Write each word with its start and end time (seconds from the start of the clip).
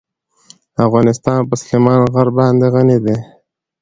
افغانستان 0.85 1.39
په 1.49 1.55
سلیمان 1.61 1.99
غر 2.13 2.27
باندې 2.37 2.65
غني 2.73 2.97
دی. 3.05 3.17